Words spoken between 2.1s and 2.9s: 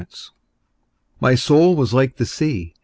the sea.